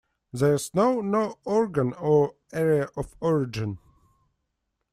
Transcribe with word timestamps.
There 0.33 0.55
is 0.55 0.73
no 0.73 0.99
known 1.01 1.35
organ 1.45 1.93
or 1.93 2.33
area 2.51 2.89
of 2.97 3.15
origin. 3.19 3.77